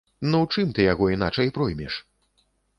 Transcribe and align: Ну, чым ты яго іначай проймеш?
Ну, 0.31 0.39
чым 0.53 0.71
ты 0.77 0.87
яго 0.93 1.11
іначай 1.17 1.55
проймеш? 1.61 2.03